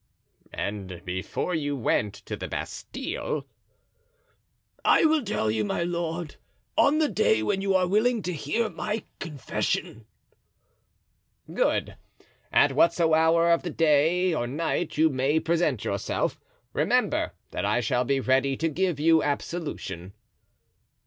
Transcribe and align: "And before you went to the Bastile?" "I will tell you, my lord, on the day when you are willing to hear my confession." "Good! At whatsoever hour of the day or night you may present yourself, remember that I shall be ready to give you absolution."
"And 0.55 1.05
before 1.05 1.53
you 1.53 1.75
went 1.77 2.15
to 2.25 2.35
the 2.35 2.47
Bastile?" 2.47 3.45
"I 4.83 5.05
will 5.05 5.23
tell 5.23 5.51
you, 5.51 5.63
my 5.63 5.83
lord, 5.83 6.37
on 6.75 6.97
the 6.97 7.07
day 7.07 7.43
when 7.43 7.61
you 7.61 7.75
are 7.75 7.85
willing 7.87 8.23
to 8.23 8.33
hear 8.33 8.67
my 8.67 9.03
confession." 9.19 10.07
"Good! 11.53 11.97
At 12.51 12.71
whatsoever 12.73 13.15
hour 13.15 13.51
of 13.51 13.61
the 13.61 13.69
day 13.69 14.33
or 14.33 14.47
night 14.47 14.97
you 14.97 15.11
may 15.11 15.39
present 15.39 15.85
yourself, 15.85 16.39
remember 16.73 17.33
that 17.51 17.63
I 17.63 17.79
shall 17.79 18.03
be 18.03 18.19
ready 18.19 18.57
to 18.57 18.69
give 18.69 18.99
you 18.99 19.21
absolution." 19.21 20.13